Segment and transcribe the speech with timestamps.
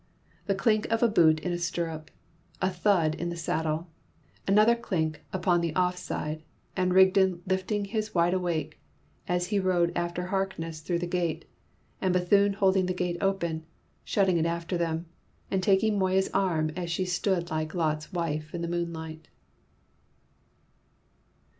[0.47, 2.09] The clink of a boot in a stirrup,
[2.59, 3.87] a thud in the saddle,
[4.47, 6.41] another clink upon the off side;
[6.75, 8.79] and Rigden lifting his wideawake
[9.27, 11.45] as he rode after Harkness through the gate;
[12.01, 13.63] and Bethune holding the gate open,
[14.03, 15.05] shutting it after them,
[15.51, 19.27] and taking Moya's arm as she stood like Lot's wife in the moonlight.